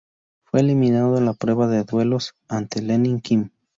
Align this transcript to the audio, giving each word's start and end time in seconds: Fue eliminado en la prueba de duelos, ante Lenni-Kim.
Fue 0.45 0.61
eliminado 0.61 1.19
en 1.19 1.25
la 1.25 1.35
prueba 1.35 1.67
de 1.67 1.83
duelos, 1.83 2.33
ante 2.47 2.81
Lenni-Kim. 2.81 3.51